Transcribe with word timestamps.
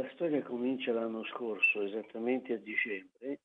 la 0.00 0.10
storia 0.14 0.42
comincia 0.42 0.92
l'anno 0.92 1.24
scorso, 1.24 1.82
esattamente 1.82 2.54
a 2.54 2.56
dicembre, 2.56 3.40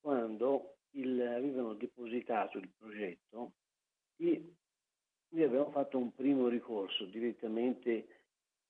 quando 0.00 0.76
il, 0.90 1.20
avevano 1.20 1.74
depositato 1.74 2.58
il 2.58 2.70
progetto 2.76 3.54
e 4.16 4.54
noi 5.30 5.42
abbiamo 5.42 5.70
fatto 5.70 5.98
un 5.98 6.14
primo 6.14 6.46
ricorso 6.46 7.04
direttamente 7.06 8.06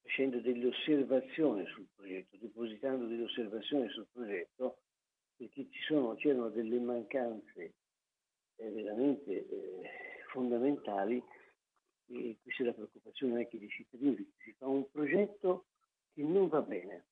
facendo 0.00 0.40
delle 0.40 0.68
osservazioni 0.68 1.66
sul 1.66 1.86
progetto, 1.94 2.38
depositando 2.38 3.04
delle 3.04 3.24
osservazioni 3.24 3.88
sul 3.90 4.06
progetto, 4.10 4.78
perché 5.36 5.68
ci 5.70 5.82
sono, 5.82 6.14
c'erano 6.14 6.48
delle 6.48 6.80
mancanze 6.80 7.74
eh, 8.56 8.70
veramente 8.70 9.46
eh, 9.46 9.82
fondamentali 10.30 11.22
e 12.06 12.38
questa 12.42 12.62
è 12.62 12.66
la 12.66 12.72
preoccupazione 12.72 13.36
anche 13.36 13.58
dei 13.58 13.68
cittadini, 13.68 14.32
si 14.38 14.52
fa 14.54 14.66
un 14.66 14.90
progetto 14.90 15.66
che 16.14 16.22
non 16.22 16.48
va 16.48 16.62
bene. 16.62 17.04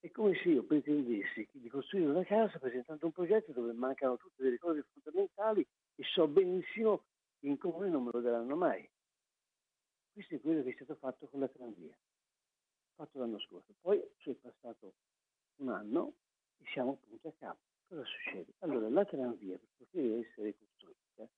È 0.00 0.12
come 0.12 0.32
se 0.36 0.50
io 0.50 0.62
pretendessi 0.62 1.48
di 1.50 1.68
costruire 1.68 2.08
una 2.08 2.24
casa 2.24 2.60
presentando 2.60 3.06
un 3.06 3.12
progetto 3.12 3.50
dove 3.50 3.72
mancano 3.72 4.16
tutte 4.16 4.44
delle 4.44 4.58
cose 4.58 4.86
fondamentali 4.92 5.66
e 5.96 6.04
so 6.04 6.28
benissimo 6.28 7.02
che 7.40 7.48
in 7.48 7.58
comune 7.58 7.88
non 7.88 8.04
me 8.04 8.10
lo 8.12 8.20
daranno 8.20 8.54
mai. 8.54 8.88
Questo 10.12 10.36
è 10.36 10.40
quello 10.40 10.62
che 10.62 10.70
è 10.70 10.74
stato 10.74 10.94
fatto 10.94 11.26
con 11.26 11.40
la 11.40 11.48
tranvia, 11.48 11.96
fatto 12.94 13.18
l'anno 13.18 13.40
scorso. 13.40 13.74
Poi 13.80 13.98
è 13.98 14.32
passato 14.34 14.94
un 15.56 15.70
anno 15.70 16.12
e 16.58 16.64
siamo 16.72 16.92
appunto 16.92 17.28
a 17.28 17.32
capo. 17.36 17.60
Cosa 17.88 18.04
succede? 18.04 18.52
Allora, 18.60 18.88
la 18.88 19.04
tranvia 19.04 19.58
per 19.58 19.68
poter 19.78 20.24
essere 20.24 20.54
costruita 20.56 21.28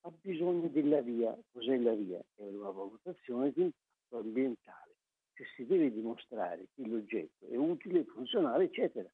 ha 0.00 0.10
bisogno 0.10 0.66
della 0.68 1.00
via. 1.02 1.38
Cos'è 1.52 1.76
la 1.78 1.94
via? 1.94 2.18
È 2.34 2.42
una 2.42 2.70
valutazione 2.70 3.52
di 3.52 3.62
impatto 3.62 4.18
ambientale 4.18 4.91
che 5.32 5.44
si 5.56 5.66
deve 5.66 5.90
dimostrare 5.92 6.68
che 6.74 6.86
l'oggetto 6.86 7.46
è 7.46 7.56
utile, 7.56 8.04
funzionale, 8.04 8.64
eccetera. 8.64 9.10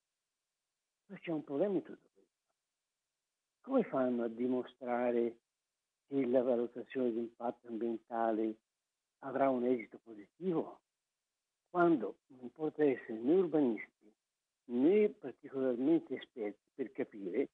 Ma 1.06 1.18
c'è 1.18 1.30
un 1.30 1.44
problema 1.44 1.74
in 1.74 1.82
tutto 1.82 2.08
questo. 2.12 2.36
Come 3.60 3.82
fanno 3.84 4.24
a 4.24 4.28
dimostrare 4.28 5.36
che 6.06 6.26
la 6.26 6.42
valutazione 6.42 7.12
di 7.12 7.18
impatto 7.18 7.68
ambientale 7.68 8.56
avrà 9.20 9.48
un 9.50 9.64
esito 9.64 9.98
positivo? 10.02 10.80
Quando 11.70 12.18
non 12.28 12.50
potrà 12.52 12.84
essere 12.84 13.18
né 13.18 13.34
urbanisti 13.34 14.12
né 14.66 15.08
particolarmente 15.10 16.14
esperti 16.14 16.66
per 16.74 16.92
capire 16.92 17.48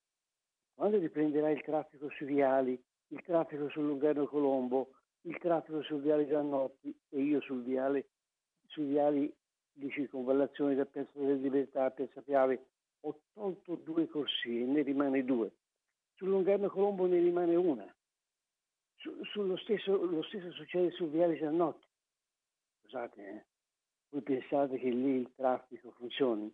quando 0.75 0.99
riprenderà 0.99 1.51
il 1.51 1.63
traffico 1.63 2.11
sui 2.11 2.27
viali, 2.27 2.81
il 3.09 3.23
traffico 3.23 3.69
sul 3.69 3.87
Lungarno 3.87 4.27
Colombo, 4.27 4.91
il 5.23 5.39
traffico 5.39 5.83
sul 5.83 6.01
viale 6.01 6.27
Giannotti 6.27 6.95
e 7.11 7.21
io 7.21 7.41
sul 7.41 7.63
viale 7.63 8.09
viali 8.83 9.33
di 9.73 9.91
circonvallazione 9.91 10.75
da 10.75 10.85
Piazza 10.85 11.19
della 11.19 11.35
Libertà 11.35 11.87
a 11.87 11.91
Piazza 11.91 12.23
Piave 12.23 12.67
ho 13.01 13.21
tolto 13.33 13.75
due 13.77 14.09
corsie, 14.09 14.65
ne 14.65 14.83
rimane 14.83 15.25
due. 15.25 15.53
Sul 16.15 16.29
Lungarno 16.29 16.71
Colombo 16.71 17.07
ne 17.07 17.19
rimane 17.19 17.55
una. 17.55 17.93
Su, 18.97 19.23
sullo 19.25 19.57
stesso, 19.57 20.03
lo 20.05 20.23
stesso 20.23 20.51
succede 20.53 20.91
sul 20.93 21.11
viale 21.11 21.37
Giannotti. 21.37 21.87
Scusate, 22.83 23.29
eh? 23.29 23.45
voi 24.11 24.23
pensate 24.23 24.79
che 24.79 24.89
lì 24.89 25.17
il 25.17 25.33
traffico 25.35 25.91
funzioni? 25.91 26.53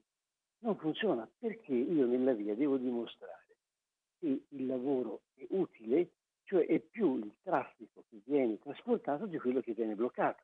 Non 0.60 0.76
funziona 0.76 1.28
perché 1.38 1.72
io 1.72 2.06
nella 2.06 2.32
via 2.32 2.54
devo 2.54 2.76
dimostrare 2.76 3.56
che 4.18 4.44
il 4.48 4.66
lavoro 4.66 5.22
è 5.34 5.46
utile, 5.50 6.10
cioè 6.44 6.66
è 6.66 6.80
più 6.80 7.16
il 7.18 7.34
traffico 7.42 8.04
che 8.08 8.20
viene 8.24 8.58
trasportato 8.58 9.26
di 9.26 9.38
quello 9.38 9.60
che 9.60 9.72
viene 9.72 9.94
bloccato. 9.94 10.42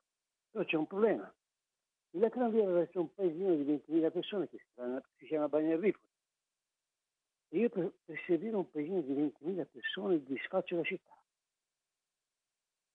Però 0.51 0.65
c'è 0.65 0.77
un 0.77 0.87
problema. 0.87 1.33
La 2.19 2.31
Tranvia 2.31 2.63
essere 2.81 3.01
un 3.01 3.13
paesino 3.13 3.55
di 3.55 3.65
20.000 3.65 4.11
persone 4.11 4.49
che 4.49 4.59
si 5.19 5.27
chiama 5.27 5.49
Bagnarrifoli. 5.49 6.09
E 7.49 7.59
io 7.59 7.69
per, 7.69 7.93
per 8.05 8.19
servire 8.27 8.57
un 8.57 8.71
paesino 8.71 9.01
di 9.03 9.13
20.000 9.13 9.67
persone 9.71 10.23
disfaccio 10.23 10.77
la 10.77 10.83
città. 10.83 11.15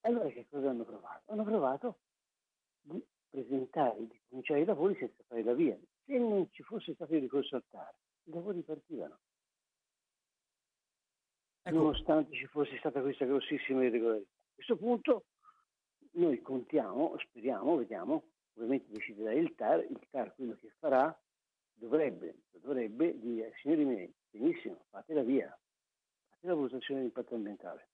Allora 0.02 0.28
che 0.30 0.48
cosa 0.50 0.72
hanno 0.72 0.84
provato? 0.84 1.32
Hanno 1.32 1.44
provato 1.44 2.00
di 2.82 3.04
presentare, 3.30 4.08
di 4.08 4.20
cominciare 4.28 4.62
i 4.62 4.66
lavori 4.66 4.96
senza 4.96 5.24
fare 5.28 5.44
la 5.44 5.54
via. 5.54 5.78
Se 6.06 6.18
non 6.18 6.50
ci 6.52 6.64
fosse 6.64 6.94
stato 6.96 7.14
il 7.14 7.22
ricorso 7.22 7.56
al 7.56 7.64
TAR, 7.70 7.94
i 8.24 8.32
lavori 8.32 8.62
partivano. 8.62 9.20
Ecco. 11.62 11.76
Nonostante 11.78 12.34
ci 12.34 12.48
fosse 12.48 12.76
stata 12.80 13.02
questa 13.02 13.26
grossissima 13.26 13.84
irregolarità. 13.84 14.32
A 14.32 14.54
questo 14.56 14.78
punto 14.78 15.26
noi 16.14 16.42
contiamo, 16.42 17.16
speriamo, 17.20 17.78
vediamo 17.78 18.31
ovviamente 18.56 18.92
deciderà 18.92 19.34
il 19.34 19.54
TAR, 19.56 19.80
il 19.80 20.08
TAR 20.10 20.34
quello 20.36 20.56
che 20.56 20.70
farà 20.80 21.18
dovrebbe, 21.74 22.44
dovrebbe 22.62 23.20
dire, 23.20 23.54
signori 23.62 23.86
miei, 23.86 24.14
benissimo, 24.30 24.86
fate 24.90 25.14
la 25.14 25.24
via, 25.24 25.48
fate 26.30 26.48
la 26.48 26.54
valutazione 26.54 27.02
di 27.02 27.08
impatto 27.08 27.36
ambientale. 27.36 27.90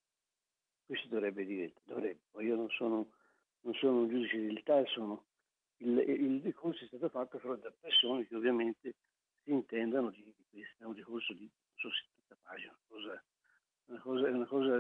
Questo 0.85 1.07
dovrebbe 1.07 1.45
dire, 1.45 1.73
dovrebbe, 1.83 2.19
io 2.43 2.55
non 2.55 2.69
sono, 2.69 3.11
non 3.61 3.73
sono 3.73 4.01
un 4.01 4.09
giudice 4.09 4.41
del 4.41 4.61
TAR, 4.63 4.87
sono, 4.89 5.25
il, 5.77 5.97
il 5.97 6.41
ricorso 6.41 6.83
è 6.83 6.87
stato 6.87 7.09
fatto 7.09 7.37
però 7.37 7.55
da 7.55 7.71
persone 7.79 8.25
che 8.27 8.35
ovviamente 8.35 8.95
si 9.43 9.51
intendano 9.51 10.09
di, 10.09 10.33
questo, 10.49 10.83
è 10.83 10.85
un 10.85 10.93
ricorso 10.93 11.33
di 11.33 11.49
so, 11.75 11.89
70 11.89 12.37
pagine, 12.41 12.71
una 12.71 12.79
cosa, 12.87 13.23
una, 13.85 13.99
cosa, 13.99 14.27
una 14.29 14.45
cosa 14.45 14.77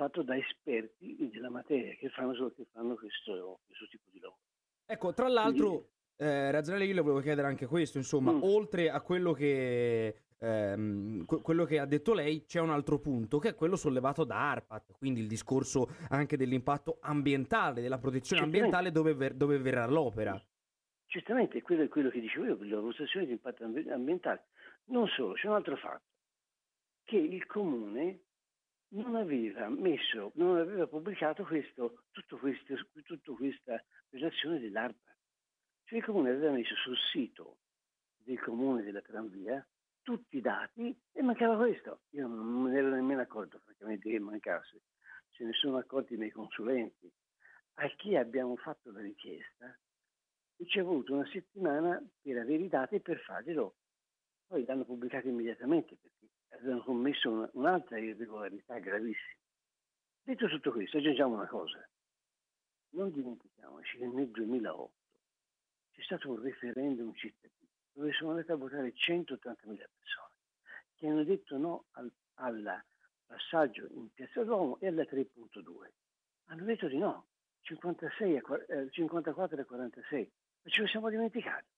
fatto 0.00 0.22
da 0.22 0.34
esperti 0.34 1.28
della 1.30 1.50
materia 1.50 1.94
che 1.96 2.08
fanno, 2.08 2.32
che 2.56 2.66
fanno 2.72 2.94
questo, 2.94 3.60
questo, 3.66 3.86
tipo 3.90 4.08
di 4.10 4.18
lavoro. 4.18 4.40
Ecco, 4.86 5.12
tra 5.12 5.28
l'altro, 5.28 5.90
eh, 6.16 6.50
Razzanelli, 6.50 6.86
io 6.86 6.94
le 6.94 7.00
volevo 7.02 7.20
chiedere 7.20 7.46
anche 7.46 7.66
questo, 7.66 7.98
insomma, 7.98 8.32
mm. 8.32 8.42
oltre 8.42 8.88
a 8.88 9.02
quello 9.02 9.34
che, 9.34 10.22
ehm, 10.38 11.26
quello 11.26 11.64
che 11.66 11.78
ha 11.78 11.84
detto 11.84 12.14
lei, 12.14 12.46
c'è 12.46 12.60
un 12.60 12.70
altro 12.70 12.98
punto, 12.98 13.38
che 13.38 13.50
è 13.50 13.54
quello 13.54 13.76
sollevato 13.76 14.24
da 14.24 14.50
ARPAT, 14.52 14.96
quindi 14.96 15.20
il 15.20 15.28
discorso 15.28 15.90
anche 16.08 16.38
dell'impatto 16.38 16.96
ambientale, 17.02 17.82
della 17.82 17.98
protezione 17.98 18.42
ambientale 18.42 18.90
dove, 18.90 19.12
ver- 19.12 19.34
dove 19.36 19.58
verrà 19.58 19.86
l'opera. 19.86 20.42
Certamente, 21.08 21.60
quello 21.60 21.82
è 21.82 21.88
quello 21.88 22.08
che 22.08 22.20
dicevo 22.20 22.46
io, 22.46 22.56
la 22.58 22.76
valutazione 22.76 23.26
di 23.26 23.32
impatto 23.32 23.64
ambientale. 23.64 24.46
Non 24.86 25.06
solo, 25.08 25.34
c'è 25.34 25.46
un 25.46 25.54
altro 25.56 25.76
fatto, 25.76 26.08
che 27.04 27.16
il 27.16 27.44
comune 27.44 28.20
non 28.90 29.14
aveva 29.14 29.68
messo, 29.68 30.32
non 30.34 30.56
aveva 30.56 30.86
pubblicato 30.86 31.44
questo, 31.44 32.04
tutto, 32.10 32.38
questo, 32.38 32.74
tutta 33.04 33.32
questa 33.32 33.82
relazione 34.10 34.58
dell'ARPA. 34.58 35.14
Cioè 35.84 35.98
il 35.98 36.04
comune 36.04 36.30
aveva 36.30 36.52
messo 36.52 36.74
sul 36.76 36.96
sito 37.12 37.58
del 38.16 38.40
comune 38.40 38.82
della 38.82 39.00
tranvia 39.00 39.64
tutti 40.02 40.38
i 40.38 40.40
dati 40.40 40.96
e 41.12 41.22
mancava 41.22 41.56
questo. 41.56 42.02
Io 42.10 42.26
non 42.26 42.62
me 42.62 42.70
ne 42.70 42.78
ero 42.78 42.90
nemmeno 42.90 43.20
accorto, 43.20 43.58
francamente, 43.58 44.10
che 44.10 44.18
mancasse. 44.18 44.82
Se 45.30 45.44
ne 45.44 45.52
sono 45.52 45.76
accorti 45.76 46.14
i 46.14 46.16
miei 46.16 46.30
consulenti. 46.30 47.10
A 47.74 47.88
chi 47.96 48.16
abbiamo 48.16 48.56
fatto 48.56 48.90
la 48.90 49.00
richiesta 49.00 49.74
e 50.56 50.66
ci 50.66 50.78
è 50.78 50.82
voluto 50.82 51.14
una 51.14 51.26
settimana 51.26 52.02
per 52.20 52.36
avere 52.36 52.62
i 52.62 52.68
dati 52.68 52.96
e 52.96 53.00
per 53.00 53.18
farglielo. 53.20 53.76
Poi 54.46 54.64
l'hanno 54.64 54.84
pubblicato 54.84 55.28
immediatamente 55.28 55.96
perché 55.96 56.28
avevano 56.50 56.82
commesso 56.82 57.30
una, 57.30 57.50
un'altra 57.54 57.98
irregolarità 57.98 58.78
gravissima. 58.78 59.38
Detto 60.22 60.48
tutto 60.48 60.72
questo, 60.72 60.98
aggiungiamo 60.98 61.34
una 61.34 61.46
cosa. 61.46 61.86
Non 62.90 63.10
dimentichiamoci 63.10 63.98
che 63.98 64.06
nel 64.06 64.28
2008 64.28 64.92
c'è 65.92 66.02
stato 66.02 66.30
un 66.30 66.40
referendum 66.40 67.14
cittadino 67.14 67.68
dove 67.92 68.12
sono 68.12 68.30
andate 68.30 68.52
a 68.52 68.56
votare 68.56 68.92
180.000 68.92 69.36
persone 69.66 70.34
che 70.94 71.06
hanno 71.06 71.24
detto 71.24 71.56
no 71.56 71.84
al, 71.92 72.12
al 72.34 72.84
passaggio 73.26 73.86
in 73.90 74.12
Piazza 74.12 74.44
Duomo 74.44 74.78
e 74.80 74.88
alla 74.88 75.02
3.2. 75.02 75.90
Hanno 76.46 76.64
detto 76.64 76.88
di 76.88 76.98
no, 76.98 77.28
56 77.62 78.36
a, 78.36 78.42
eh, 78.68 78.90
54 78.90 79.60
a 79.60 79.64
46, 79.64 80.32
ma 80.62 80.70
ce 80.70 80.80
lo 80.80 80.86
siamo 80.88 81.08
dimenticati. 81.08 81.68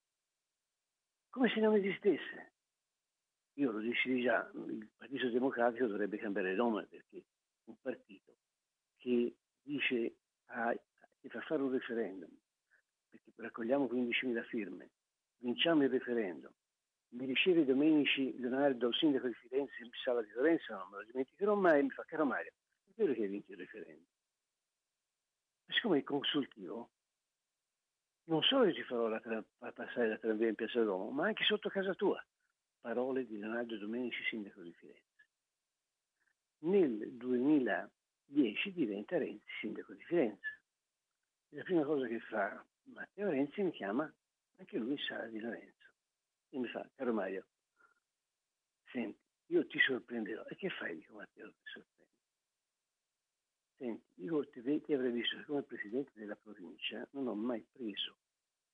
Come 1.30 1.48
se 1.50 1.60
non 1.60 1.74
esistesse. 1.74 2.51
Io 3.56 3.70
lo 3.70 3.80
decidi 3.80 4.22
già, 4.22 4.50
il 4.54 4.88
Partito 4.96 5.28
Democratico 5.28 5.86
dovrebbe 5.86 6.16
cambiare 6.16 6.54
nome 6.54 6.86
perché 6.86 7.24
un 7.64 7.76
partito 7.80 8.36
che 8.96 9.36
dice 9.60 10.16
a, 10.46 10.74
che 11.20 11.28
fa 11.28 11.40
fare 11.42 11.60
un 11.60 11.70
referendum, 11.70 12.30
perché 13.10 13.30
raccogliamo 13.36 13.84
15.000 13.84 14.42
firme, 14.44 14.90
vinciamo 15.38 15.82
il 15.82 15.90
referendum, 15.90 16.50
mi 17.10 17.26
riceve 17.26 17.66
Domenici 17.66 18.38
Leonardo, 18.38 18.90
sindaco 18.92 19.26
di 19.26 19.34
Firenze, 19.34 19.82
in 19.82 19.90
sala 20.02 20.22
di 20.22 20.30
Lorenzo, 20.30 20.72
non 20.72 20.88
me 20.90 20.96
lo 20.98 21.04
dimenticherò 21.04 21.54
mai, 21.54 21.82
mi 21.82 21.90
fa 21.90 22.04
caro 22.04 22.24
Mario, 22.24 22.52
è 22.86 22.92
vero 22.94 23.12
che 23.12 23.22
hai 23.22 23.28
vinto 23.28 23.52
il 23.52 23.58
referendum. 23.58 24.06
Ma 25.66 25.74
siccome 25.74 25.98
è 25.98 26.02
consultivo, 26.02 26.90
non 28.24 28.42
solo 28.42 28.72
ti 28.72 28.82
farò 28.82 29.08
la, 29.08 29.20
passare 29.58 30.08
la 30.08 30.18
tranvia 30.18 30.48
in 30.48 30.54
Piazza 30.54 30.82
Roma, 30.82 31.10
ma 31.10 31.26
anche 31.26 31.44
sotto 31.44 31.68
casa 31.68 31.92
tua 31.92 32.24
parole 32.82 33.24
di 33.24 33.38
Leonardo 33.38 33.78
Domenici, 33.78 34.22
sindaco 34.24 34.60
di 34.60 34.72
Firenze. 34.72 35.26
Nel 36.64 37.12
2010 37.12 38.72
diventa 38.72 39.16
Renzi 39.16 39.46
sindaco 39.60 39.94
di 39.94 40.02
Firenze. 40.02 40.60
La 41.50 41.62
prima 41.62 41.84
cosa 41.84 42.06
che 42.08 42.18
fa 42.20 42.64
Matteo 42.84 43.30
Renzi 43.30 43.62
mi 43.62 43.70
chiama 43.70 44.12
anche 44.56 44.78
lui 44.78 44.92
in 44.92 44.98
sala 44.98 45.26
di 45.26 45.38
Lorenzo 45.38 45.90
e 46.50 46.58
mi 46.58 46.68
fa, 46.68 46.88
caro 46.94 47.12
Mario, 47.12 47.46
senti, 48.90 49.20
io 49.46 49.66
ti 49.66 49.78
sorprenderò. 49.78 50.44
E 50.46 50.56
che 50.56 50.68
fai? 50.70 50.96
Dico 50.96 51.14
Matteo, 51.14 51.50
ti 51.50 51.64
sorprendo. 51.64 52.12
Senti, 53.76 54.22
io 54.22 54.48
ti, 54.48 54.92
avrei 54.92 55.12
visto 55.12 55.40
come 55.46 55.62
presidente 55.62 56.10
della 56.14 56.36
provincia 56.36 57.06
non 57.12 57.28
ho 57.28 57.34
mai 57.34 57.64
preso 57.70 58.18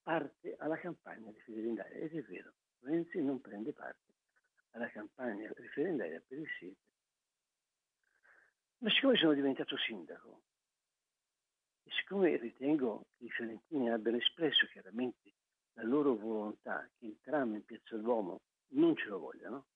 parte 0.02 0.56
alla 0.58 0.78
campagna 0.78 1.30
referendaria. 1.30 1.98
Ed 1.98 2.14
è 2.16 2.22
vero, 2.22 2.54
Renzi 2.80 3.20
non 3.20 3.40
prende 3.40 3.72
parte 3.72 4.14
alla 4.70 4.88
campagna 4.90 5.50
referendaria 5.54 6.22
per 6.26 6.38
il 6.38 6.48
SID. 6.58 6.76
Ma 8.80 8.90
siccome 8.90 9.16
sono 9.16 9.34
diventato 9.34 9.76
sindaco 9.76 10.42
e 11.82 11.90
siccome 11.90 12.36
ritengo 12.36 13.06
che 13.16 13.24
i 13.24 13.30
fiorentini 13.30 13.90
abbiano 13.90 14.18
espresso 14.18 14.66
chiaramente 14.66 15.34
la 15.72 15.82
loro 15.82 16.14
volontà 16.14 16.88
che 16.96 17.06
il 17.06 17.18
tram 17.20 17.54
in 17.54 17.64
Piazza 17.64 17.96
Duomo 17.96 18.40
non 18.74 18.96
ce 18.96 19.06
lo 19.06 19.18
vogliano, 19.18 19.66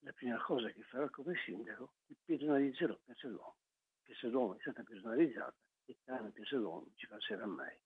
la 0.00 0.12
prima 0.12 0.40
cosa 0.40 0.70
che 0.70 0.82
farò 0.82 1.10
come 1.10 1.34
sindaco 1.44 1.94
è 2.06 2.14
personalizzerò 2.24 2.96
Piazza 3.04 3.28
Duomo. 3.28 3.56
Piazza 4.02 4.28
Duomo 4.28 4.54
è 4.54 4.60
stata 4.60 4.82
personalizzata 4.82 5.56
e 5.84 5.96
tram 6.04 6.26
in 6.26 6.32
Piazza 6.32 6.56
Duomo 6.56 6.80
non 6.80 6.92
ci 6.94 7.06
passerà 7.06 7.44
mai. 7.44 7.76